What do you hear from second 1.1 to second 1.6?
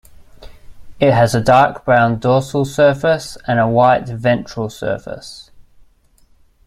has a